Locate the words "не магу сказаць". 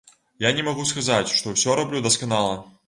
0.59-1.33